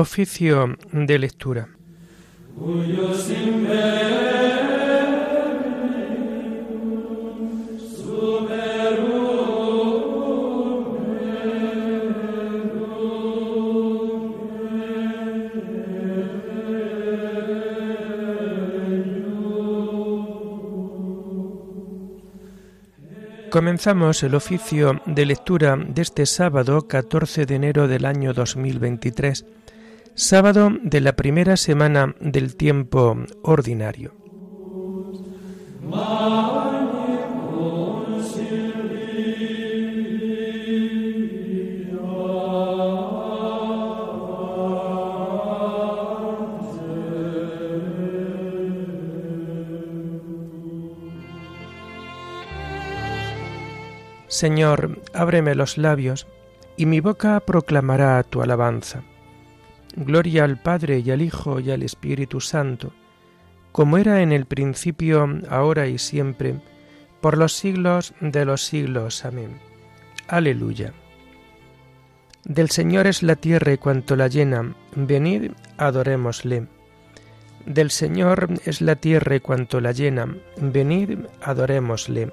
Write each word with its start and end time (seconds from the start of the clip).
Oficio 0.00 0.76
de 0.92 1.18
lectura. 1.18 1.68
Comenzamos 23.50 24.22
el 24.22 24.36
oficio 24.36 25.00
de 25.06 25.26
lectura 25.26 25.76
de 25.76 26.02
este 26.02 26.24
sábado 26.24 26.86
14 26.86 27.46
de 27.46 27.54
enero 27.56 27.88
del 27.88 28.04
año 28.04 28.32
2023, 28.32 29.44
sábado 30.18 30.72
de 30.82 31.00
la 31.00 31.14
primera 31.14 31.56
semana 31.56 32.16
del 32.18 32.56
tiempo 32.56 33.16
ordinario. 33.42 34.14
Señor, 54.26 55.00
ábreme 55.14 55.54
los 55.54 55.78
labios, 55.78 56.26
y 56.76 56.86
mi 56.86 56.98
boca 56.98 57.38
proclamará 57.38 58.20
tu 58.24 58.42
alabanza. 58.42 59.04
Gloria 60.00 60.44
al 60.44 60.58
Padre 60.58 61.00
y 61.00 61.10
al 61.10 61.22
Hijo 61.22 61.58
y 61.58 61.72
al 61.72 61.82
Espíritu 61.82 62.40
Santo, 62.40 62.92
como 63.72 63.98
era 63.98 64.22
en 64.22 64.30
el 64.30 64.46
principio, 64.46 65.28
ahora 65.50 65.88
y 65.88 65.98
siempre, 65.98 66.60
por 67.20 67.36
los 67.36 67.54
siglos 67.54 68.14
de 68.20 68.44
los 68.44 68.64
siglos. 68.64 69.24
Amén. 69.24 69.58
Aleluya. 70.28 70.92
Del 72.44 72.70
Señor 72.70 73.08
es 73.08 73.24
la 73.24 73.34
tierra 73.34 73.72
y 73.72 73.78
cuanto 73.78 74.14
la 74.14 74.28
llena, 74.28 74.72
venid, 74.94 75.50
adorémosle. 75.78 76.68
Del 77.66 77.90
Señor 77.90 78.50
es 78.66 78.80
la 78.80 78.94
tierra 78.94 79.34
y 79.34 79.40
cuanto 79.40 79.80
la 79.80 79.90
llena, 79.90 80.32
venid, 80.60 81.26
adorémosle. 81.42 82.30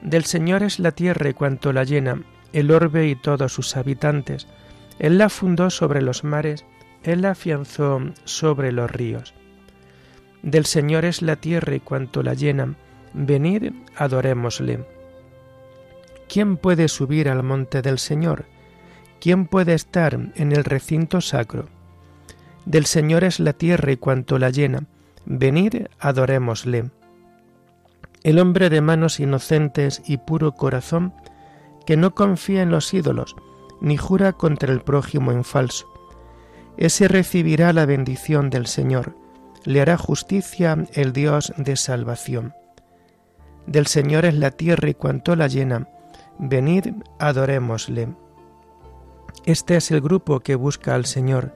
Del 0.00 0.24
Señor 0.24 0.62
es 0.62 0.78
la 0.78 0.92
tierra 0.92 1.28
y 1.28 1.34
cuanto 1.34 1.72
la 1.72 1.82
llena, 1.82 2.22
el 2.52 2.70
orbe 2.70 3.08
y 3.08 3.16
todos 3.16 3.52
sus 3.52 3.76
habitantes. 3.76 4.46
Él 5.00 5.18
la 5.18 5.28
fundó 5.28 5.70
sobre 5.70 6.00
los 6.02 6.22
mares, 6.22 6.64
Él 7.02 7.22
la 7.22 7.32
afianzó 7.32 8.00
sobre 8.24 8.70
los 8.70 8.88
ríos. 8.88 9.34
Del 10.42 10.64
Señor 10.66 11.04
es 11.04 11.22
la 11.22 11.34
tierra 11.34 11.74
y 11.74 11.80
cuanto 11.80 12.22
la 12.22 12.34
llena, 12.34 12.76
venid, 13.12 13.72
adorémosle. 13.96 14.86
¿Quién 16.28 16.56
puede 16.56 16.86
subir 16.86 17.28
al 17.28 17.42
monte 17.42 17.82
del 17.82 17.98
Señor? 17.98 18.44
¿Quién 19.20 19.46
puede 19.46 19.74
estar 19.74 20.14
en 20.14 20.52
el 20.52 20.62
recinto 20.62 21.20
sacro? 21.20 21.66
Del 22.64 22.86
Señor 22.86 23.24
es 23.24 23.40
la 23.40 23.54
tierra 23.54 23.90
y 23.90 23.96
cuanto 23.96 24.38
la 24.38 24.50
llena, 24.50 24.84
venid, 25.26 25.86
adorémosle 25.98 26.90
el 28.22 28.38
hombre 28.38 28.68
de 28.68 28.80
manos 28.80 29.20
inocentes 29.20 30.02
y 30.06 30.18
puro 30.18 30.52
corazón, 30.52 31.14
que 31.86 31.96
no 31.96 32.14
confía 32.14 32.62
en 32.62 32.70
los 32.70 32.92
ídolos, 32.92 33.34
ni 33.80 33.96
jura 33.96 34.32
contra 34.32 34.72
el 34.72 34.80
prójimo 34.80 35.32
en 35.32 35.44
falso. 35.44 35.86
Ese 36.76 37.08
recibirá 37.08 37.72
la 37.72 37.86
bendición 37.86 38.50
del 38.50 38.66
Señor, 38.66 39.16
le 39.64 39.80
hará 39.80 39.96
justicia 39.96 40.76
el 40.94 41.12
Dios 41.12 41.52
de 41.56 41.76
salvación. 41.76 42.54
Del 43.66 43.86
Señor 43.86 44.24
es 44.24 44.34
la 44.34 44.50
tierra 44.50 44.88
y 44.88 44.94
cuanto 44.94 45.36
la 45.36 45.46
llena, 45.46 45.88
venid, 46.38 46.94
adorémosle. 47.18 48.08
Este 49.44 49.76
es 49.76 49.90
el 49.90 50.00
grupo 50.00 50.40
que 50.40 50.54
busca 50.54 50.94
al 50.94 51.06
Señor, 51.06 51.54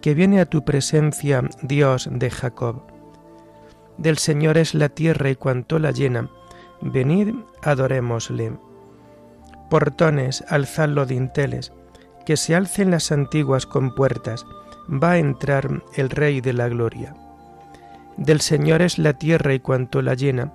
que 0.00 0.14
viene 0.14 0.40
a 0.40 0.46
tu 0.46 0.64
presencia, 0.64 1.42
Dios 1.62 2.08
de 2.10 2.30
Jacob. 2.30 2.82
Del 3.98 4.18
Señor 4.18 4.58
es 4.58 4.74
la 4.74 4.88
tierra 4.88 5.30
y 5.30 5.36
cuanto 5.36 5.78
la 5.78 5.90
llena. 5.90 6.30
Venid, 6.80 7.34
adorémosle. 7.62 8.52
Portones, 9.72 10.44
alzad 10.48 10.90
los 10.90 11.08
dinteles, 11.08 11.72
que 12.26 12.36
se 12.36 12.54
alcen 12.54 12.90
las 12.90 13.10
antiguas 13.10 13.64
compuertas, 13.64 14.44
va 14.86 15.12
a 15.12 15.18
entrar 15.18 15.82
el 15.94 16.10
Rey 16.10 16.42
de 16.42 16.52
la 16.52 16.68
Gloria. 16.68 17.14
Del 18.18 18.42
Señor 18.42 18.82
es 18.82 18.98
la 18.98 19.14
tierra 19.14 19.54
y 19.54 19.60
cuanto 19.60 20.02
la 20.02 20.12
llena. 20.12 20.52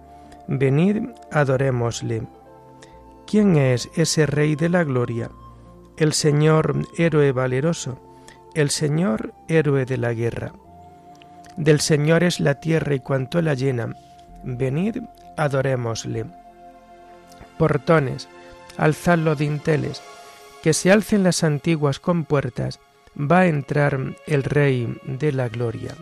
Venid, 0.48 0.98
adorémosle. 1.32 2.28
¿Quién 3.26 3.56
es 3.56 3.90
ese 3.96 4.28
Rey 4.28 4.56
de 4.56 4.70
la 4.70 4.84
Gloria? 4.84 5.32
El 5.98 6.14
Señor 6.14 6.76
héroe 6.96 7.32
valeroso, 7.32 8.00
el 8.54 8.70
Señor 8.70 9.34
héroe 9.48 9.86
de 9.86 9.98
la 9.98 10.14
guerra. 10.14 10.52
Del 11.56 11.80
Señor 11.80 12.24
es 12.24 12.40
la 12.40 12.60
tierra 12.60 12.94
y 12.94 13.00
cuanto 13.00 13.42
la 13.42 13.56
llena. 13.56 13.96
Venid, 14.44 14.98
adorémosle. 15.38 16.28
Portones, 17.58 18.30
alzad 18.78 19.18
los 19.18 19.38
dinteles, 19.38 20.02
que 20.64 20.74
se 20.74 20.92
alcen 20.92 21.24
las 21.24 21.44
antiguas 21.44 22.00
compuertas, 22.00 22.80
va 23.20 23.40
a 23.40 23.48
entrar 23.48 24.00
el 24.26 24.44
Rey 24.44 24.98
de 25.04 25.32
la 25.32 25.50
Gloria. 25.50 25.96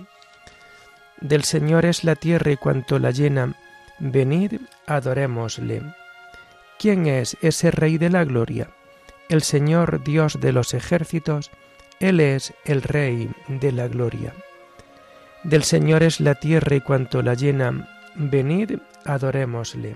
Del 1.21 1.43
Señor 1.43 1.85
es 1.85 2.03
la 2.03 2.15
tierra 2.15 2.51
y 2.51 2.57
cuanto 2.57 2.99
la 2.99 3.11
llena, 3.11 3.55
venid, 3.99 4.59
adorémosle. 4.85 5.81
¿Quién 6.77 7.07
es 7.07 7.37
ese 7.41 7.71
Rey 7.71 7.97
de 7.97 8.09
la 8.09 8.25
Gloria? 8.25 8.69
El 9.29 9.41
Señor 9.41 10.03
Dios 10.03 10.39
de 10.39 10.51
los 10.51 10.73
ejércitos, 10.73 11.51
Él 11.99 12.19
es 12.19 12.53
el 12.65 12.81
Rey 12.81 13.31
de 13.47 13.71
la 13.71 13.87
Gloria. 13.87 14.33
Del 15.43 15.63
Señor 15.63 16.03
es 16.03 16.19
la 16.19 16.35
tierra 16.35 16.75
y 16.75 16.81
cuanto 16.81 17.21
la 17.21 17.33
llena, 17.33 17.87
venid, 18.15 18.79
adorémosle. 19.05 19.95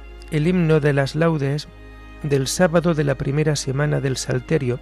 el 0.31 0.47
himno 0.47 0.79
de 0.79 0.93
las 0.93 1.15
laudes 1.15 1.67
del 2.23 2.47
sábado 2.47 2.93
de 2.93 3.03
la 3.03 3.15
primera 3.15 3.55
semana 3.55 3.99
del 3.99 4.17
Salterio 4.17 4.79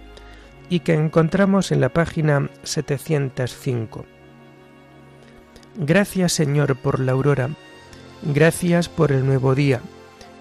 y 0.68 0.80
que 0.80 0.94
encontramos 0.94 1.72
en 1.72 1.80
la 1.80 1.88
página 1.88 2.48
705. 2.62 4.06
Gracias 5.76 6.32
Señor 6.32 6.76
por 6.76 7.00
la 7.00 7.12
aurora, 7.12 7.50
gracias 8.22 8.88
por 8.88 9.12
el 9.12 9.26
nuevo 9.26 9.54
día, 9.54 9.80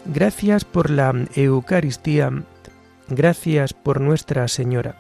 gracias 0.06 0.66
por 0.66 0.90
la 0.90 1.14
Eucaristía, 1.36 2.32
gracias 3.08 3.74
por 3.74 4.02
Nuestra 4.02 4.48
Señora, 4.48 4.96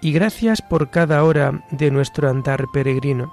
y 0.00 0.12
gracias 0.12 0.62
por 0.62 0.90
cada 0.90 1.24
hora 1.24 1.64
de 1.70 1.90
nuestro 1.90 2.28
andar 2.28 2.66
peregrino, 2.72 3.32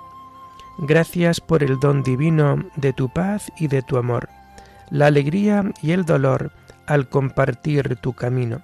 gracias 0.80 1.42
por 1.42 1.64
el 1.64 1.80
don 1.80 2.04
divino 2.04 2.64
de 2.76 2.94
tu 2.94 3.10
paz 3.10 3.52
y 3.58 3.68
de 3.68 3.82
tu 3.82 3.98
amor 3.98 4.37
la 4.90 5.08
alegría 5.08 5.72
y 5.82 5.92
el 5.92 6.06
dolor 6.06 6.52
al 6.86 7.10
compartir 7.10 7.98
tu 7.98 8.14
camino. 8.14 8.62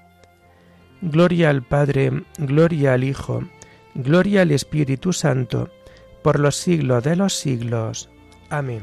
Gloria 1.02 1.50
al 1.50 1.64
Padre, 1.64 2.24
gloria 2.38 2.94
al 2.94 3.04
Hijo, 3.04 3.44
gloria 3.94 4.44
al 4.44 4.52
Espíritu 4.52 5.12
Santo, 5.12 5.70
por 6.22 6.40
los 6.40 6.56
siglos 6.56 7.04
de 7.04 7.16
los 7.18 7.34
siglos. 7.34 8.10
Amén. 8.50 8.82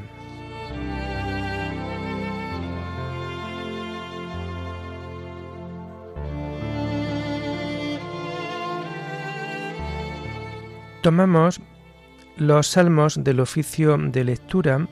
Tomamos 11.03 11.63
los 12.37 12.67
salmos 12.67 13.25
del 13.25 13.41
oficio 13.41 13.97
de 13.97 14.25
lectura 14.25 14.87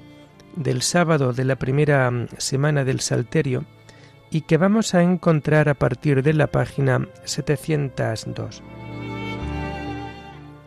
del 0.59 0.83
sábado 0.83 1.33
de 1.33 1.45
la 1.45 1.57
primera 1.57 2.11
mm, 2.11 2.29
semana 2.37 2.85
del 2.85 3.01
Salterio 3.01 3.65
y 4.31 4.43
que 4.43 4.57
vamos 4.59 4.95
a 4.95 5.03
encontrar 5.03 5.69
a 5.69 5.75
partir 5.75 6.23
de 6.23 6.35
la 6.35 6.49
página 6.49 7.09
702. 7.25 8.63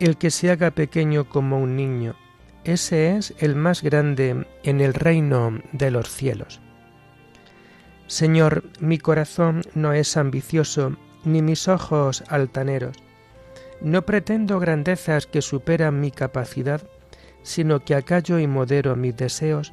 el 0.00 0.16
que 0.16 0.30
se 0.30 0.50
haga 0.50 0.72
pequeño 0.72 1.28
como 1.28 1.60
un 1.60 1.76
niño, 1.76 2.16
ese 2.64 3.16
es 3.16 3.34
el 3.38 3.54
más 3.54 3.82
grande 3.82 4.46
en 4.64 4.80
el 4.80 4.94
reino 4.94 5.60
de 5.72 5.92
los 5.92 6.08
cielos. 6.08 6.60
Señor, 8.08 8.64
mi 8.80 8.98
corazón 8.98 9.62
no 9.74 9.92
es 9.92 10.16
ambicioso, 10.16 10.96
ni 11.24 11.40
mis 11.40 11.68
ojos 11.68 12.24
altaneros. 12.28 12.96
No 13.80 14.02
pretendo 14.02 14.58
grandezas 14.58 15.26
que 15.26 15.40
superan 15.40 16.00
mi 16.00 16.10
capacidad, 16.10 16.82
sino 17.42 17.84
que 17.84 17.94
acallo 17.94 18.38
y 18.38 18.46
modero 18.46 18.96
mis 18.96 19.16
deseos 19.16 19.72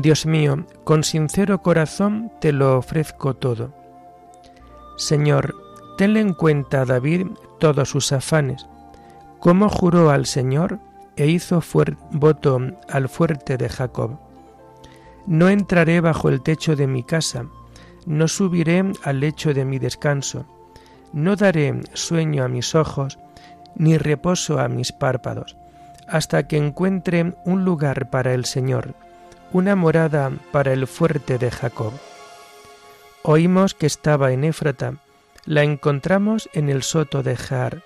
Dios 0.00 0.24
mío, 0.24 0.64
con 0.84 1.04
sincero 1.04 1.60
corazón 1.60 2.32
te 2.40 2.52
lo 2.52 2.78
ofrezco 2.78 3.34
todo. 3.34 3.74
Señor, 4.96 5.54
tenle 5.98 6.20
en 6.20 6.32
cuenta 6.32 6.86
David 6.86 7.26
todos 7.58 7.90
sus 7.90 8.12
afanes, 8.12 8.66
como 9.40 9.68
juró 9.68 10.10
al 10.10 10.24
Señor 10.24 10.78
e 11.16 11.26
hizo 11.26 11.62
voto 12.12 12.60
al 12.88 13.08
fuerte 13.10 13.58
de 13.58 13.68
Jacob. 13.68 14.18
No 15.26 15.50
entraré 15.50 16.00
bajo 16.00 16.30
el 16.30 16.40
techo 16.40 16.76
de 16.76 16.86
mi 16.86 17.02
casa, 17.02 17.44
no 18.06 18.26
subiré 18.26 18.92
al 19.02 19.20
lecho 19.20 19.52
de 19.52 19.66
mi 19.66 19.78
descanso, 19.78 20.46
no 21.12 21.36
daré 21.36 21.78
sueño 21.92 22.44
a 22.44 22.48
mis 22.48 22.74
ojos, 22.74 23.18
ni 23.74 23.98
reposo 23.98 24.60
a 24.60 24.68
mis 24.68 24.92
párpados, 24.92 25.58
hasta 26.08 26.48
que 26.48 26.56
encuentre 26.56 27.34
un 27.44 27.66
lugar 27.66 28.08
para 28.08 28.32
el 28.32 28.46
Señor 28.46 28.94
una 29.52 29.74
morada 29.74 30.30
para 30.52 30.72
el 30.72 30.86
fuerte 30.86 31.38
de 31.38 31.50
Jacob. 31.50 31.92
Oímos 33.22 33.74
que 33.74 33.86
estaba 33.86 34.32
en 34.32 34.44
Éfrata, 34.44 34.94
la 35.44 35.64
encontramos 35.64 36.48
en 36.52 36.68
el 36.68 36.82
soto 36.82 37.22
de 37.22 37.36
Jaar. 37.36 37.82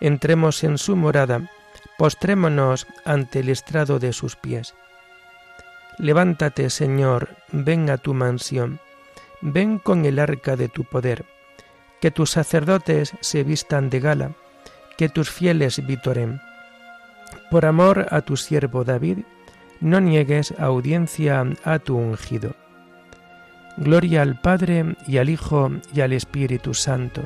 Entremos 0.00 0.62
en 0.62 0.78
su 0.78 0.94
morada, 0.94 1.50
postrémonos 1.98 2.86
ante 3.04 3.40
el 3.40 3.48
estrado 3.48 3.98
de 3.98 4.12
sus 4.12 4.36
pies. 4.36 4.74
Levántate, 5.98 6.70
Señor, 6.70 7.30
ven 7.50 7.90
a 7.90 7.98
tu 7.98 8.14
mansión, 8.14 8.78
ven 9.40 9.78
con 9.78 10.04
el 10.04 10.18
arca 10.18 10.56
de 10.56 10.68
tu 10.68 10.84
poder, 10.84 11.24
que 12.00 12.10
tus 12.10 12.30
sacerdotes 12.30 13.12
se 13.20 13.42
vistan 13.42 13.90
de 13.90 14.00
gala, 14.00 14.32
que 14.96 15.08
tus 15.08 15.30
fieles 15.30 15.84
vitoren. 15.84 16.40
Por 17.50 17.66
amor 17.66 18.06
a 18.10 18.20
tu 18.22 18.36
siervo 18.36 18.84
David, 18.84 19.18
no 19.82 20.00
niegues 20.00 20.54
audiencia 20.58 21.44
a 21.64 21.78
tu 21.80 21.96
ungido. 21.96 22.54
Gloria 23.76 24.22
al 24.22 24.40
Padre 24.40 24.96
y 25.06 25.18
al 25.18 25.28
Hijo 25.28 25.70
y 25.92 26.00
al 26.00 26.12
Espíritu 26.12 26.72
Santo, 26.72 27.22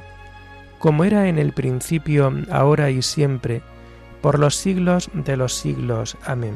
como 0.79 1.05
era 1.05 1.29
en 1.29 1.39
el 1.39 1.53
principio, 1.53 2.33
ahora 2.51 2.91
y 2.91 3.03
siempre, 3.03 3.63
por 4.23 4.39
los 4.39 4.57
siglos 4.57 5.11
de 5.13 5.37
los 5.37 5.55
siglos. 5.55 6.17
Amén. 6.25 6.55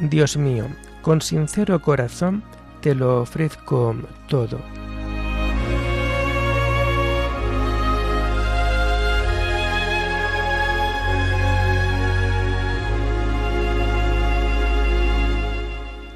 Dios 0.00 0.36
mío, 0.36 0.66
con 1.02 1.20
sincero 1.20 1.82
corazón 1.82 2.42
te 2.80 2.94
lo 2.94 3.20
ofrezco 3.22 3.96
todo. 4.28 4.60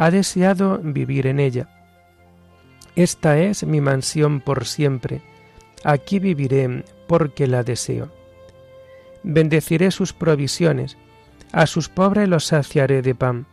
ha 0.00 0.10
deseado 0.10 0.78
vivir 0.82 1.26
en 1.26 1.38
ella. 1.38 1.68
Esta 2.96 3.38
es 3.38 3.64
mi 3.64 3.82
mansión 3.82 4.40
por 4.40 4.64
siempre, 4.64 5.20
aquí 5.84 6.18
viviré 6.18 6.84
porque 7.06 7.46
la 7.46 7.64
deseo. 7.64 8.10
Bendeciré 9.22 9.90
sus 9.90 10.14
provisiones, 10.14 10.96
a 11.52 11.66
sus 11.66 11.90
pobres 11.90 12.30
los 12.30 12.46
saciaré 12.46 13.02
de 13.02 13.14
pan, 13.14 13.44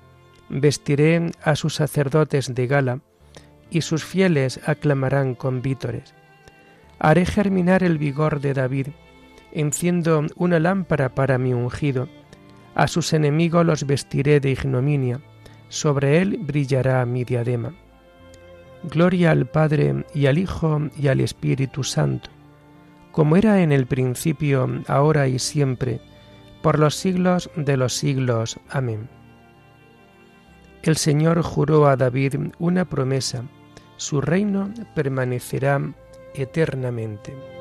vestiré 0.47 1.31
a 1.43 1.57
sus 1.57 1.75
sacerdotes 1.75 2.55
de 2.55 2.65
gala, 2.65 2.99
y 3.69 3.81
sus 3.81 4.05
fieles 4.05 4.61
aclamarán 4.65 5.35
con 5.35 5.61
vítores. 5.61 6.13
Haré 6.97 7.25
germinar 7.25 7.83
el 7.83 7.97
vigor 7.97 8.39
de 8.39 8.53
David, 8.53 8.87
enciendo 9.51 10.25
una 10.37 10.61
lámpara 10.61 11.09
para 11.09 11.37
mi 11.37 11.51
ungido, 11.51 12.07
a 12.73 12.87
sus 12.87 13.11
enemigos 13.11 13.65
los 13.65 13.85
vestiré 13.85 14.39
de 14.39 14.51
ignominia, 14.51 15.19
sobre 15.69 16.19
él 16.21 16.37
brillará 16.41 17.05
mi 17.05 17.23
diadema. 17.23 17.73
Gloria 18.83 19.31
al 19.31 19.47
Padre 19.47 20.05
y 20.13 20.27
al 20.27 20.37
Hijo 20.37 20.81
y 20.97 21.07
al 21.07 21.19
Espíritu 21.19 21.83
Santo, 21.83 22.29
como 23.11 23.35
era 23.35 23.61
en 23.61 23.71
el 23.71 23.87
principio, 23.87 24.69
ahora 24.87 25.27
y 25.27 25.39
siempre, 25.39 25.99
por 26.61 26.79
los 26.79 26.95
siglos 26.95 27.49
de 27.55 27.77
los 27.77 27.93
siglos. 27.93 28.59
Amén. 28.69 29.09
El 30.83 30.95
Señor 30.95 31.41
juró 31.41 31.87
a 31.87 31.97
David 31.97 32.35
una 32.59 32.85
promesa, 32.85 33.43
su 33.97 34.21
reino 34.21 34.71
permanecerá 34.95 35.81
eternamente. 36.35 37.56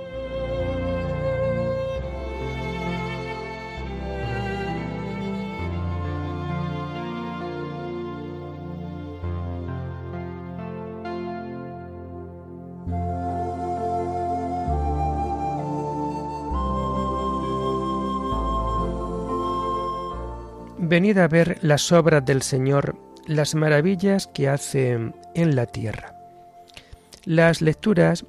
Venid 20.96 21.18
a 21.18 21.28
ver 21.28 21.58
las 21.60 21.92
obras 21.92 22.24
del 22.24 22.40
Señor, 22.40 22.96
las 23.26 23.54
maravillas 23.54 24.28
que 24.28 24.48
hace 24.48 24.92
en 25.34 25.54
la 25.54 25.66
tierra. 25.66 26.14
Las 27.26 27.60
lecturas 27.60 28.24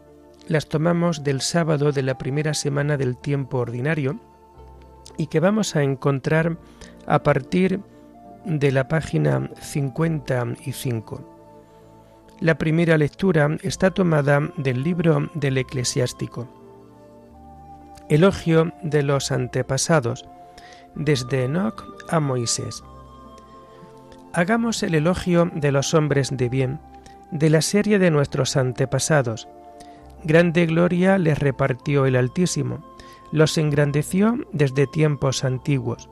las 0.49 0.67
tomamos 0.67 1.23
del 1.23 1.39
sábado 1.39 1.93
de 1.93 2.01
la 2.01 2.17
primera 2.17 2.53
semana 2.53 2.97
del 2.97 3.15
tiempo 3.15 3.59
ordinario 3.59 4.19
y 5.17 5.27
que 5.27 5.39
vamos 5.39 5.77
a 5.77 5.83
encontrar 5.83 6.57
a 7.05 7.23
partir 7.23 7.79
de 8.43 8.73
la 8.73 8.89
página 8.89 9.49
55. 9.61 11.23
La 12.41 12.57
primera 12.57 12.97
lectura 12.97 13.57
está 13.63 13.91
tomada 13.91 14.41
del 14.57 14.83
libro 14.83 15.29
del 15.35 15.57
eclesiástico. 15.57 16.49
Elogio 18.09 18.73
de 18.83 19.03
los 19.03 19.31
antepasados, 19.31 20.25
desde 20.97 21.45
Enoch 21.45 21.83
a 22.09 22.19
Moisés. 22.19 22.83
Hagamos 24.33 24.83
el 24.83 24.95
elogio 24.95 25.49
de 25.53 25.71
los 25.71 25.93
hombres 25.93 26.29
de 26.35 26.49
bien, 26.49 26.79
de 27.31 27.49
la 27.49 27.61
serie 27.61 27.99
de 27.99 28.11
nuestros 28.11 28.55
antepasados. 28.57 29.47
Grande 30.23 30.65
gloria 30.65 31.17
les 31.17 31.39
repartió 31.39 32.05
el 32.05 32.15
Altísimo, 32.15 32.83
los 33.31 33.57
engrandeció 33.57 34.37
desde 34.51 34.87
tiempos 34.87 35.43
antiguos. 35.43 36.09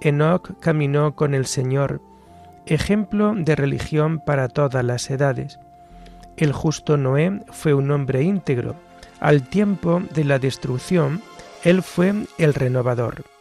Enoch 0.00 0.58
caminó 0.60 1.14
con 1.14 1.34
el 1.34 1.46
Señor, 1.46 2.00
ejemplo 2.66 3.34
de 3.36 3.54
religión 3.56 4.20
para 4.24 4.48
todas 4.48 4.84
las 4.84 5.10
edades. 5.10 5.58
El 6.36 6.52
justo 6.52 6.96
Noé 6.96 7.42
fue 7.50 7.74
un 7.74 7.90
hombre 7.90 8.22
íntegro. 8.22 8.74
Al 9.20 9.48
tiempo 9.48 10.02
de 10.14 10.24
la 10.24 10.38
destrucción, 10.38 11.22
él 11.62 11.82
fue 11.82 12.12
el 12.38 12.54
renovador. 12.54 13.31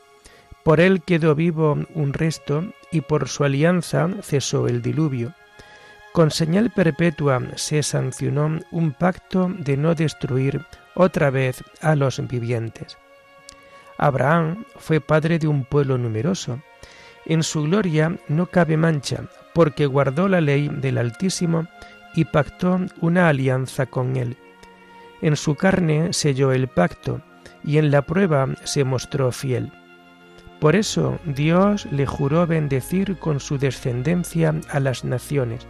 Por 0.63 0.79
él 0.79 1.01
quedó 1.01 1.33
vivo 1.33 1.77
un 1.93 2.13
resto 2.13 2.65
y 2.91 3.01
por 3.01 3.27
su 3.27 3.43
alianza 3.43 4.09
cesó 4.21 4.67
el 4.67 4.81
diluvio. 4.81 5.33
Con 6.13 6.29
señal 6.29 6.71
perpetua 6.71 7.41
se 7.55 7.83
sancionó 7.83 8.59
un 8.71 8.91
pacto 8.91 9.49
de 9.57 9.77
no 9.77 9.95
destruir 9.95 10.65
otra 10.93 11.29
vez 11.29 11.63
a 11.81 11.95
los 11.95 12.25
vivientes. 12.27 12.97
Abraham 13.97 14.65
fue 14.77 14.99
padre 14.99 15.39
de 15.39 15.47
un 15.47 15.63
pueblo 15.63 15.97
numeroso. 15.97 16.61
En 17.25 17.43
su 17.43 17.63
gloria 17.63 18.17
no 18.27 18.47
cabe 18.47 18.75
mancha, 18.75 19.25
porque 19.53 19.85
guardó 19.85 20.27
la 20.27 20.41
ley 20.41 20.69
del 20.69 20.97
Altísimo 20.97 21.67
y 22.13 22.25
pactó 22.25 22.79
una 22.99 23.29
alianza 23.29 23.85
con 23.85 24.15
él. 24.17 24.37
En 25.21 25.35
su 25.35 25.55
carne 25.55 26.13
selló 26.13 26.51
el 26.51 26.67
pacto, 26.67 27.21
y 27.63 27.77
en 27.77 27.91
la 27.91 28.01
prueba 28.01 28.47
se 28.63 28.83
mostró 28.83 29.31
fiel. 29.31 29.71
Por 30.61 30.75
eso 30.75 31.17
Dios 31.25 31.87
le 31.91 32.05
juró 32.05 32.45
bendecir 32.45 33.17
con 33.17 33.39
su 33.39 33.57
descendencia 33.57 34.53
a 34.69 34.79
las 34.79 35.03
naciones, 35.03 35.65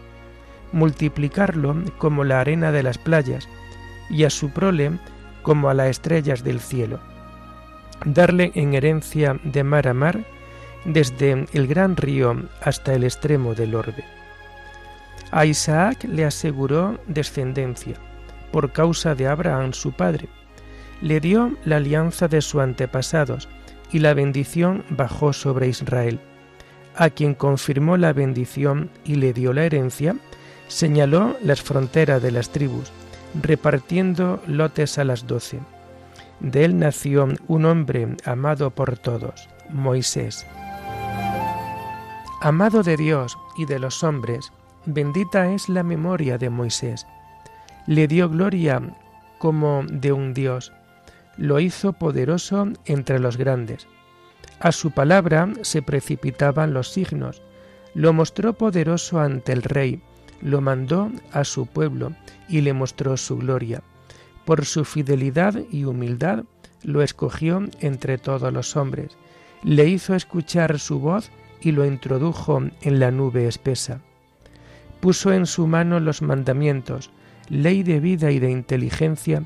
multiplicarlo 0.74 1.78
como 1.98 2.26
la 2.26 2.42
arena 2.42 2.74
de 2.74 2.84
las 2.84 2.98
playas, 2.98 3.48
y 4.10 4.26
a 4.26 4.30
su 4.30 4.50
prole 4.50 4.92
como 5.44 5.70
a 5.70 5.74
las 5.74 5.88
estrellas 5.88 6.44
del 6.44 6.60
cielo, 6.60 7.00
darle 8.04 8.52
en 8.54 8.74
herencia 8.74 9.40
de 9.46 9.64
mar 9.64 9.88
a 9.88 9.94
mar, 9.94 10.26
desde 10.84 11.46
el 11.54 11.68
gran 11.68 11.96
río 11.96 12.50
hasta 12.62 12.94
el 12.94 13.06
extremo 13.06 13.56
del 13.56 13.76
orbe. 13.76 14.04
A 15.32 15.46
Isaac 15.46 16.04
le 16.04 16.26
aseguró 16.26 17.00
descendencia, 17.08 17.96
por 18.52 18.74
causa 18.74 19.16
de 19.16 19.26
Abraham 19.30 19.72
su 19.72 19.94
padre. 19.94 20.28
Le 21.02 21.22
dio 21.22 21.56
la 21.64 21.78
alianza 21.78 22.28
de 22.28 22.42
sus 22.42 22.60
antepasados, 22.60 23.48
y 23.92 24.00
la 24.00 24.14
bendición 24.14 24.84
bajó 24.90 25.34
sobre 25.34 25.68
Israel. 25.68 26.20
A 26.96 27.10
quien 27.10 27.36
confirmó 27.36 27.98
la 27.98 28.14
bendición 28.14 28.90
y 29.06 29.16
le 29.16 29.34
dio 29.34 29.54
la 29.54 29.64
herencia, 29.64 30.16
señaló 30.68 31.38
las 31.44 31.62
fronteras 31.62 32.22
de 32.22 32.32
las 32.32 32.50
tribus, 32.50 32.92
repartiendo 33.42 34.42
lotes 34.48 34.98
a 34.98 35.04
las 35.04 35.28
doce. 35.28 35.60
De 36.40 36.66
él 36.66 36.80
nació 36.80 37.28
un 37.48 37.66
hombre 37.66 38.16
amado 38.26 38.72
por 38.72 38.98
todos, 38.98 39.48
Moisés. 39.70 40.46
Amado 42.42 42.82
de 42.82 42.98
Dios 42.98 43.38
y 43.58 43.66
de 43.66 43.78
los 43.78 44.04
hombres, 44.04 44.52
bendita 44.86 45.52
es 45.54 45.70
la 45.70 45.84
memoria 45.84 46.38
de 46.38 46.50
Moisés. 46.50 47.06
Le 47.86 48.08
dio 48.08 48.30
gloria 48.30 48.82
como 49.38 49.84
de 49.88 50.12
un 50.12 50.34
Dios, 50.34 50.74
lo 51.42 51.60
hizo 51.60 51.94
poderoso 51.94 52.68
entre 52.86 53.18
los 53.18 53.36
grandes. 53.36 53.88
A 54.60 54.72
su 54.72 54.92
palabra 54.92 55.52
se 55.64 55.82
precipitaban 55.82 56.72
los 56.72 56.90
signos, 56.92 57.42
lo 57.96 58.14
mostró 58.14 58.54
poderoso 58.54 59.20
ante 59.20 59.52
el 59.52 59.64
rey, 59.64 60.04
lo 60.40 60.62
mandó 60.62 61.12
a 61.32 61.44
su 61.44 61.66
pueblo 61.66 62.14
y 62.48 62.62
le 62.62 62.74
mostró 62.74 63.18
su 63.18 63.38
gloria. 63.38 63.82
Por 64.46 64.66
su 64.66 64.86
fidelidad 64.86 65.56
y 65.72 65.86
humildad 65.86 66.44
lo 66.84 67.02
escogió 67.02 67.64
entre 67.80 68.20
todos 68.20 68.54
los 68.54 68.76
hombres, 68.76 69.18
le 69.64 69.88
hizo 69.88 70.14
escuchar 70.14 70.78
su 70.78 71.00
voz 71.00 71.32
y 71.60 71.72
lo 71.72 71.88
introdujo 71.88 72.62
en 72.84 73.00
la 73.00 73.10
nube 73.10 73.48
espesa. 73.48 74.00
Puso 75.00 75.34
en 75.34 75.48
su 75.48 75.66
mano 75.66 76.00
los 76.00 76.22
mandamientos, 76.22 77.10
ley 77.50 77.82
de 77.82 78.00
vida 78.00 78.30
y 78.30 78.38
de 78.38 78.52
inteligencia, 78.52 79.44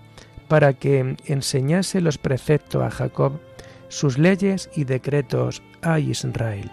para 0.48 0.74
que 0.74 1.16
enseñase 1.26 2.02
los 2.02 2.18
preceptos 2.18 2.84
a 2.84 2.92
Jacob, 2.92 3.40
sus 3.88 4.18
leyes 4.18 4.70
y 4.76 4.84
decretos 4.84 5.62
a 5.82 6.00
Israel. 6.00 6.72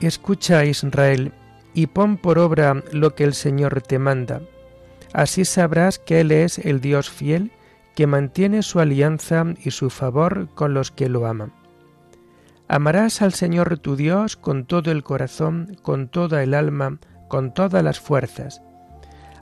Escucha, 0.00 0.64
Israel, 0.64 1.32
y 1.74 1.86
pon 1.86 2.16
por 2.16 2.38
obra 2.38 2.82
lo 2.90 3.14
que 3.14 3.24
el 3.24 3.34
Señor 3.34 3.82
te 3.82 3.98
manda. 3.98 4.40
Así 5.12 5.44
sabrás 5.44 5.98
que 5.98 6.20
Él 6.20 6.32
es 6.32 6.58
el 6.58 6.80
Dios 6.80 7.10
fiel, 7.10 7.52
que 7.94 8.06
mantiene 8.06 8.62
su 8.62 8.80
alianza 8.80 9.44
y 9.62 9.72
su 9.72 9.90
favor 9.90 10.48
con 10.54 10.72
los 10.72 10.90
que 10.90 11.10
lo 11.10 11.26
aman. 11.26 11.59
Amarás 12.72 13.20
al 13.20 13.34
Señor 13.34 13.78
tu 13.78 13.96
Dios 13.96 14.36
con 14.36 14.64
todo 14.64 14.92
el 14.92 15.02
corazón, 15.02 15.76
con 15.82 16.06
toda 16.06 16.44
el 16.44 16.54
alma, 16.54 17.00
con 17.26 17.52
todas 17.52 17.82
las 17.82 17.98
fuerzas. 17.98 18.62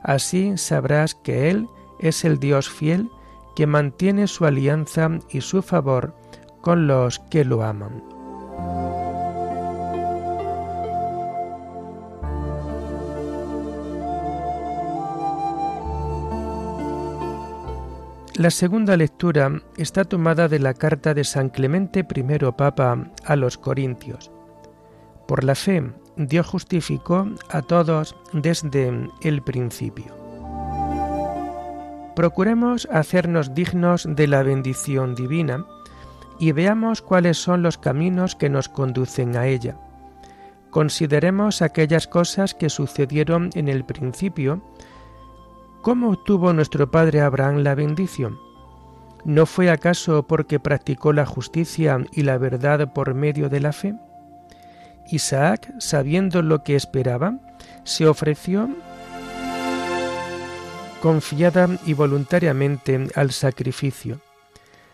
Así 0.03 0.57
sabrás 0.57 1.15
que 1.15 1.51
Él 1.51 1.67
es 2.01 2.25
el 2.25 2.39
Dios 2.39 2.71
fiel, 2.71 3.11
que 3.55 3.67
mantiene 3.67 4.29
su 4.29 4.47
alianza 4.47 5.11
y 5.29 5.43
su 5.43 5.61
favor 5.61 6.17
con 6.63 6.87
los 6.87 7.19
que 7.19 7.45
lo 7.45 7.63
aman. 7.63 8.03
La 18.39 18.51
segunda 18.51 18.97
lectura 18.97 19.51
está 19.77 20.05
tomada 20.05 20.47
de 20.47 20.61
la 20.61 20.73
carta 20.73 21.13
de 21.13 21.25
San 21.25 21.49
Clemente 21.49 22.07
I 22.09 22.53
Papa 22.57 23.11
a 23.25 23.35
los 23.35 23.59
Corintios. 23.59 24.31
Por 25.27 25.43
la 25.43 25.57
fe, 25.57 25.83
Dios 26.17 26.47
justificó 26.47 27.27
a 27.51 27.63
todos 27.63 28.15
desde 28.33 29.11
el 29.23 29.43
principio. 29.43 30.15
Procuremos 32.15 32.87
hacernos 32.93 33.57
dignos 33.57 34.07
de 34.09 34.29
la 34.29 34.45
bendición 34.45 35.17
divina 35.17 35.67
y 36.39 36.53
veamos 36.53 37.03
cuáles 37.03 37.39
son 37.39 37.63
los 37.63 37.77
caminos 37.77 38.37
que 38.37 38.49
nos 38.49 38.69
conducen 38.69 39.37
a 39.37 39.49
ella. 39.49 39.75
Consideremos 40.71 41.61
aquellas 41.61 42.07
cosas 42.07 42.55
que 42.55 42.71
sucedieron 42.71 43.51
en 43.55 43.67
el 43.67 43.85
principio, 43.85 44.63
¿Cómo 45.89 46.11
obtuvo 46.11 46.53
nuestro 46.53 46.91
padre 46.91 47.23
Abraham 47.23 47.63
la 47.63 47.75
bendición? 47.75 48.39
¿No 49.25 49.47
fue 49.47 49.71
acaso 49.71 50.27
porque 50.27 50.61
practicó 50.61 51.15
la 51.15 51.25
justicia 51.25 52.05
y 52.13 52.25
la 52.25 52.37
verdad 52.37 52.93
por 52.93 53.15
medio 53.15 53.49
de 53.49 53.61
la 53.61 53.73
fe? 53.73 53.95
Isaac, 55.11 55.73
sabiendo 55.79 56.43
lo 56.43 56.63
que 56.63 56.77
esperaba, 56.77 57.39
se 57.85 58.07
ofreció 58.07 58.69
confiada 61.01 61.71
y 61.87 61.95
voluntariamente 61.95 63.09
al 63.15 63.31
sacrificio. 63.31 64.21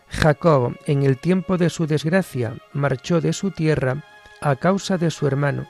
Jacob, 0.07 0.77
en 0.87 1.03
el 1.03 1.19
tiempo 1.19 1.59
de 1.59 1.71
su 1.71 1.89
desgracia, 1.89 2.55
marchó 2.73 3.21
de 3.21 3.33
su 3.33 3.51
tierra 3.51 4.05
a 4.41 4.55
causa 4.55 4.97
de 4.97 5.11
su 5.11 5.27
hermano 5.27 5.67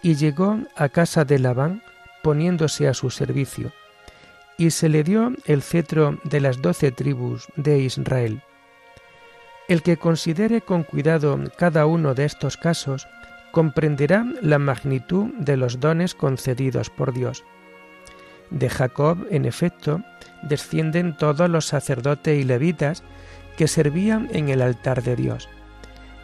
y 0.00 0.14
llegó 0.14 0.60
a 0.76 0.88
casa 0.90 1.24
de 1.24 1.40
Labán 1.40 1.82
poniéndose 2.22 2.86
a 2.86 2.94
su 2.94 3.10
servicio 3.10 3.72
y 4.60 4.72
se 4.72 4.90
le 4.90 5.02
dio 5.02 5.32
el 5.46 5.62
cetro 5.62 6.18
de 6.22 6.38
las 6.38 6.60
doce 6.60 6.92
tribus 6.92 7.48
de 7.56 7.78
Israel. 7.78 8.42
El 9.68 9.82
que 9.82 9.96
considere 9.96 10.60
con 10.60 10.82
cuidado 10.82 11.40
cada 11.56 11.86
uno 11.86 12.12
de 12.12 12.26
estos 12.26 12.58
casos 12.58 13.08
comprenderá 13.52 14.26
la 14.42 14.58
magnitud 14.58 15.30
de 15.38 15.56
los 15.56 15.80
dones 15.80 16.14
concedidos 16.14 16.90
por 16.90 17.14
Dios. 17.14 17.42
De 18.50 18.68
Jacob, 18.68 19.26
en 19.30 19.46
efecto, 19.46 20.02
descienden 20.42 21.16
todos 21.16 21.48
los 21.48 21.64
sacerdotes 21.64 22.38
y 22.38 22.44
levitas 22.44 23.02
que 23.56 23.66
servían 23.66 24.28
en 24.30 24.50
el 24.50 24.60
altar 24.60 25.02
de 25.02 25.16
Dios. 25.16 25.48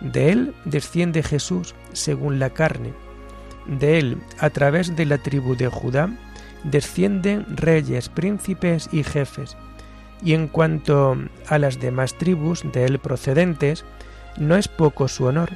De 0.02 0.30
él 0.30 0.54
desciende 0.66 1.22
Jesús 1.22 1.74
según 1.94 2.38
la 2.38 2.50
carne. 2.50 2.92
De 3.66 3.98
él, 3.98 4.18
a 4.38 4.50
través 4.50 4.94
de 4.94 5.06
la 5.06 5.16
tribu 5.16 5.56
de 5.56 5.68
Judá, 5.68 6.10
descienden 6.70 7.46
reyes, 7.56 8.08
príncipes 8.08 8.88
y 8.92 9.02
jefes, 9.04 9.56
y 10.22 10.34
en 10.34 10.48
cuanto 10.48 11.16
a 11.48 11.58
las 11.58 11.80
demás 11.80 12.14
tribus 12.14 12.64
de 12.72 12.84
él 12.84 12.98
procedentes, 12.98 13.84
no 14.36 14.56
es 14.56 14.68
poco 14.68 15.08
su 15.08 15.24
honor, 15.24 15.50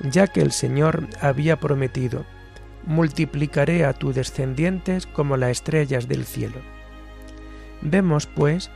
ya 0.00 0.26
que 0.26 0.40
el 0.40 0.52
Señor 0.52 1.06
había 1.20 1.58
prometido, 1.60 2.24
multiplicaré 2.84 3.84
a 3.84 3.92
tus 3.92 4.14
descendientes 4.14 5.06
como 5.06 5.36
las 5.36 5.50
estrellas 5.50 6.08
del 6.08 6.24
cielo. 6.24 6.58
Vemos, 7.82 8.26
pues, 8.26 8.70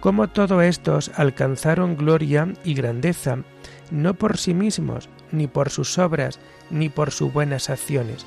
cómo 0.00 0.28
todos 0.28 0.62
estos 0.62 1.10
alcanzaron 1.16 1.96
gloria 1.96 2.52
y 2.64 2.74
grandeza, 2.74 3.38
no 3.90 4.14
por 4.14 4.38
sí 4.38 4.54
mismos, 4.54 5.08
ni 5.30 5.46
por 5.46 5.70
sus 5.70 5.98
obras, 5.98 6.38
ni 6.70 6.88
por 6.88 7.10
sus 7.10 7.32
buenas 7.32 7.68
acciones, 7.70 8.24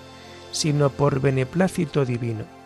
sino 0.51 0.89
por 0.89 1.19
beneplácito 1.21 2.05
divino 2.05 2.56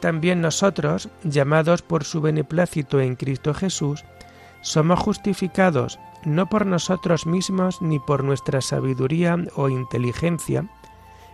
también 0.00 0.40
nosotros, 0.40 1.08
llamados 1.24 1.82
por 1.82 2.04
su 2.04 2.20
beneplácito 2.20 3.00
en 3.00 3.16
Cristo 3.16 3.54
Jesús, 3.54 4.04
somos 4.62 4.98
justificados 4.98 5.98
no 6.24 6.48
por 6.48 6.66
nosotros 6.66 7.26
mismos 7.26 7.80
ni 7.80 7.98
por 7.98 8.24
nuestra 8.24 8.60
sabiduría 8.60 9.36
o 9.54 9.68
inteligencia, 9.68 10.66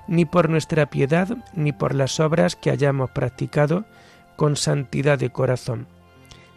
ni 0.07 0.25
por 0.25 0.49
nuestra 0.49 0.87
piedad, 0.87 1.37
ni 1.55 1.73
por 1.73 1.95
las 1.95 2.21
obras 2.21 2.55
que 2.55 2.71
hayamos 2.71 3.11
practicado 3.11 3.85
con 4.37 4.57
santidad 4.57 5.19
de 5.19 5.31
corazón, 5.31 5.87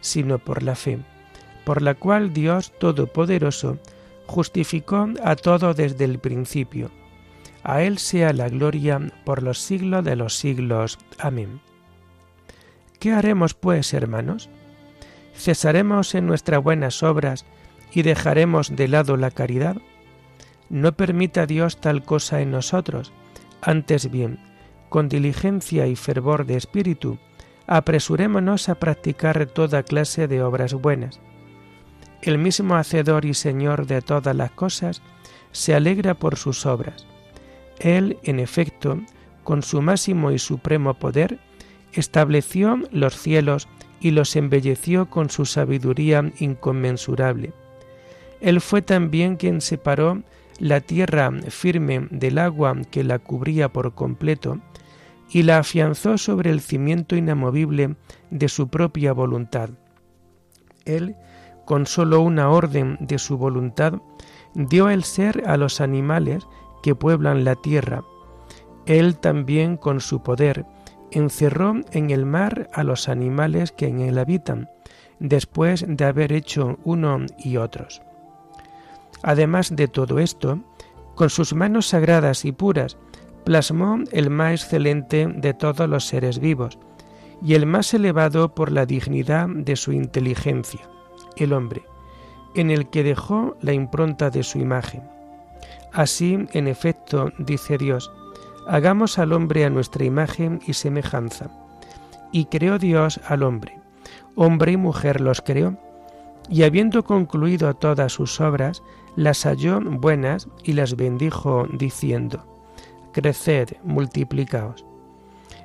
sino 0.00 0.38
por 0.38 0.62
la 0.62 0.76
fe, 0.76 0.98
por 1.64 1.82
la 1.82 1.94
cual 1.94 2.32
Dios 2.32 2.72
Todopoderoso 2.78 3.78
justificó 4.26 5.08
a 5.24 5.34
todo 5.34 5.74
desde 5.74 6.04
el 6.04 6.18
principio. 6.18 6.90
A 7.62 7.82
Él 7.82 7.98
sea 7.98 8.32
la 8.32 8.48
gloria 8.48 9.00
por 9.24 9.42
los 9.42 9.58
siglos 9.58 10.04
de 10.04 10.16
los 10.16 10.36
siglos. 10.36 10.98
Amén. 11.18 11.60
¿Qué 13.00 13.12
haremos, 13.12 13.54
pues, 13.54 13.94
hermanos? 13.94 14.50
¿Cesaremos 15.34 16.14
en 16.14 16.26
nuestras 16.26 16.62
buenas 16.62 17.02
obras 17.02 17.46
y 17.92 18.02
dejaremos 18.02 18.76
de 18.76 18.88
lado 18.88 19.16
la 19.16 19.30
caridad? 19.30 19.78
No 20.68 20.92
permita 20.92 21.46
Dios 21.46 21.80
tal 21.80 22.04
cosa 22.04 22.42
en 22.42 22.50
nosotros, 22.50 23.10
antes 23.62 24.10
bien, 24.10 24.38
con 24.90 25.08
diligencia 25.08 25.86
y 25.86 25.96
fervor 25.96 26.44
de 26.44 26.58
espíritu, 26.58 27.18
apresurémonos 27.66 28.68
a 28.68 28.74
practicar 28.74 29.46
toda 29.46 29.82
clase 29.82 30.28
de 30.28 30.42
obras 30.42 30.74
buenas. 30.74 31.20
El 32.20 32.36
mismo 32.36 32.74
Hacedor 32.74 33.24
y 33.24 33.32
Señor 33.32 33.86
de 33.86 34.02
todas 34.02 34.36
las 34.36 34.50
cosas 34.50 35.00
se 35.52 35.74
alegra 35.74 36.12
por 36.12 36.36
sus 36.36 36.66
obras. 36.66 37.06
Él, 37.78 38.18
en 38.24 38.40
efecto, 38.40 39.00
con 39.42 39.62
su 39.62 39.80
máximo 39.80 40.32
y 40.32 40.38
supremo 40.38 40.92
poder, 40.92 41.40
estableció 41.92 42.80
los 42.92 43.16
cielos 43.16 43.68
y 44.00 44.12
los 44.12 44.36
embelleció 44.36 45.10
con 45.10 45.30
su 45.30 45.44
sabiduría 45.44 46.32
inconmensurable. 46.38 47.52
Él 48.40 48.60
fue 48.60 48.82
también 48.82 49.36
quien 49.36 49.60
separó 49.60 50.22
la 50.58 50.80
tierra 50.80 51.30
firme 51.48 52.06
del 52.10 52.38
agua 52.38 52.76
que 52.90 53.04
la 53.04 53.18
cubría 53.18 53.70
por 53.70 53.94
completo, 53.94 54.58
y 55.30 55.44
la 55.44 55.58
afianzó 55.58 56.18
sobre 56.18 56.50
el 56.50 56.60
cimiento 56.60 57.16
inamovible 57.16 57.94
de 58.30 58.48
su 58.48 58.68
propia 58.68 59.12
voluntad. 59.12 59.70
Él, 60.84 61.14
con 61.64 61.86
sólo 61.86 62.20
una 62.20 62.50
orden 62.50 62.98
de 63.00 63.18
su 63.18 63.38
voluntad, 63.38 63.94
dio 64.54 64.90
el 64.90 65.04
ser 65.04 65.44
a 65.46 65.56
los 65.56 65.80
animales 65.80 66.46
que 66.82 66.96
pueblan 66.96 67.44
la 67.44 67.54
tierra. 67.54 68.02
Él 68.86 69.18
también, 69.18 69.76
con 69.76 70.00
su 70.00 70.22
poder, 70.22 70.66
encerró 71.12 71.74
en 71.92 72.10
el 72.10 72.26
mar 72.26 72.68
a 72.72 72.84
los 72.84 73.08
animales 73.08 73.72
que 73.72 73.86
en 73.86 74.00
él 74.00 74.18
habitan, 74.18 74.68
después 75.18 75.84
de 75.86 76.04
haber 76.04 76.32
hecho 76.32 76.78
uno 76.84 77.20
y 77.38 77.56
otros. 77.56 78.02
Además 79.22 79.74
de 79.74 79.88
todo 79.88 80.18
esto, 80.18 80.60
con 81.14 81.30
sus 81.30 81.54
manos 81.54 81.88
sagradas 81.88 82.44
y 82.44 82.52
puras, 82.52 82.96
plasmó 83.44 83.98
el 84.12 84.30
más 84.30 84.62
excelente 84.62 85.26
de 85.26 85.54
todos 85.54 85.88
los 85.88 86.06
seres 86.06 86.38
vivos, 86.38 86.78
y 87.42 87.54
el 87.54 87.66
más 87.66 87.92
elevado 87.94 88.54
por 88.54 88.70
la 88.70 88.86
dignidad 88.86 89.48
de 89.48 89.76
su 89.76 89.92
inteligencia, 89.92 90.80
el 91.36 91.52
hombre, 91.52 91.82
en 92.54 92.70
el 92.70 92.90
que 92.90 93.02
dejó 93.02 93.56
la 93.60 93.72
impronta 93.72 94.30
de 94.30 94.42
su 94.42 94.58
imagen. 94.58 95.02
Así, 95.92 96.38
en 96.52 96.68
efecto, 96.68 97.32
dice 97.38 97.78
Dios, 97.78 98.12
hagamos 98.66 99.18
al 99.18 99.32
hombre 99.32 99.64
a 99.64 99.70
nuestra 99.70 100.04
imagen 100.04 100.60
y 100.66 100.74
semejanza. 100.74 101.50
Y 102.32 102.46
creó 102.46 102.78
Dios 102.78 103.20
al 103.26 103.42
hombre, 103.42 103.80
hombre 104.34 104.72
y 104.72 104.76
mujer 104.76 105.20
los 105.20 105.40
creó, 105.40 105.76
y 106.48 106.62
habiendo 106.62 107.04
concluido 107.04 107.72
todas 107.74 108.12
sus 108.12 108.40
obras, 108.40 108.82
las 109.16 109.44
halló 109.44 109.80
buenas 109.80 110.48
y 110.64 110.72
las 110.72 110.96
bendijo, 110.96 111.66
diciendo, 111.72 112.46
Creced, 113.12 113.76
multiplicaos. 113.82 114.84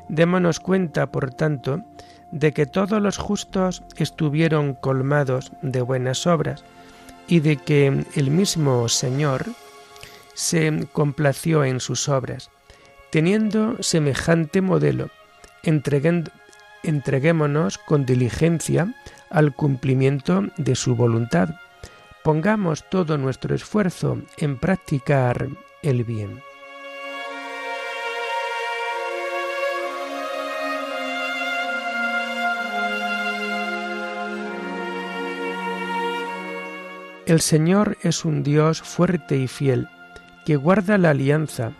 Démonos 0.09 0.59
cuenta, 0.59 1.11
por 1.11 1.33
tanto, 1.33 1.83
de 2.31 2.53
que 2.53 2.65
todos 2.65 3.01
los 3.01 3.17
justos 3.17 3.83
estuvieron 3.97 4.73
colmados 4.73 5.51
de 5.61 5.81
buenas 5.81 6.27
obras, 6.27 6.63
y 7.27 7.39
de 7.39 7.57
que 7.57 8.05
el 8.13 8.29
mismo 8.29 8.87
Señor 8.89 9.45
se 10.33 10.87
complació 10.91 11.63
en 11.63 11.79
sus 11.79 12.09
obras, 12.09 12.51
teniendo 13.15 13.81
semejante 13.81 14.59
modelo, 14.59 15.09
entreguémonos 16.83 17.77
con 17.77 18.05
diligencia 18.05 18.93
al 19.29 19.55
cumplimiento 19.55 20.43
de 20.57 20.75
su 20.75 20.97
voluntad. 20.97 21.51
Pongamos 22.25 22.89
todo 22.89 23.17
nuestro 23.17 23.55
esfuerzo 23.55 24.21
en 24.35 24.57
practicar 24.59 25.47
el 25.81 26.03
bien. 26.03 26.41
El 37.25 37.39
Señor 37.39 37.97
es 38.01 38.25
un 38.25 38.43
Dios 38.43 38.81
fuerte 38.81 39.37
y 39.37 39.47
fiel, 39.47 39.87
que 40.45 40.57
guarda 40.57 40.97
la 40.97 41.11
alianza 41.11 41.71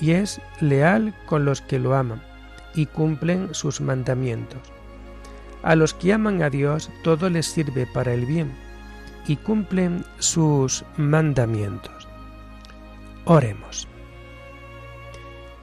y 0.00 0.12
es 0.12 0.40
leal 0.60 1.14
con 1.26 1.44
los 1.44 1.60
que 1.60 1.78
lo 1.78 1.94
aman 1.94 2.22
y 2.74 2.86
cumplen 2.86 3.54
sus 3.54 3.80
mandamientos. 3.80 4.60
A 5.62 5.74
los 5.74 5.94
que 5.94 6.12
aman 6.12 6.42
a 6.42 6.50
Dios 6.50 6.90
todo 7.02 7.28
les 7.30 7.46
sirve 7.46 7.86
para 7.86 8.12
el 8.14 8.26
bien 8.26 8.52
y 9.26 9.36
cumplen 9.36 10.04
sus 10.18 10.84
mandamientos. 10.96 12.06
Oremos. 13.24 13.88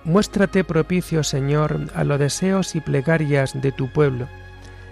Muéstrate 0.03 0.65
propicio, 0.65 1.23
Señor, 1.23 1.79
a 1.95 2.03
los 2.03 2.19
deseos 2.19 2.75
y 2.75 2.81
plegarias 2.81 3.53
de 3.61 3.71
tu 3.71 3.87
pueblo. 3.89 4.27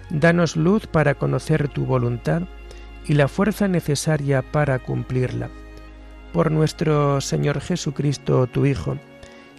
Danos 0.08 0.56
luz 0.56 0.86
para 0.86 1.14
conocer 1.14 1.68
tu 1.68 1.84
voluntad 1.84 2.42
y 3.06 3.14
la 3.14 3.28
fuerza 3.28 3.68
necesaria 3.68 4.40
para 4.40 4.78
cumplirla. 4.78 5.50
Por 6.32 6.50
nuestro 6.50 7.20
Señor 7.20 7.60
Jesucristo, 7.60 8.46
tu 8.46 8.64
Hijo, 8.64 8.96